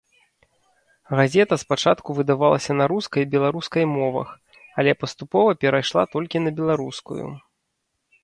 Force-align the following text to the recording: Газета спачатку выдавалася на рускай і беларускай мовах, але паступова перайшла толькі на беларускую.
Газета 1.17 1.55
спачатку 1.63 2.13
выдавалася 2.19 2.71
на 2.79 2.85
рускай 2.93 3.21
і 3.25 3.27
беларускай 3.35 3.85
мовах, 3.97 4.27
але 4.83 4.91
паступова 5.01 5.51
перайшла 5.65 6.03
толькі 6.15 6.37
на 6.47 6.51
беларускую. 6.61 7.25